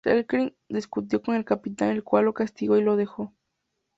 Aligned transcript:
Selkirk 0.03 0.55
discutió 0.67 1.21
con 1.21 1.35
el 1.35 1.45
capitán 1.45 1.89
el 1.91 2.03
cual 2.03 2.25
lo 2.25 2.33
castigó 2.33 2.75
y 2.75 2.81
lo 2.81 2.95
dejó. 2.95 3.35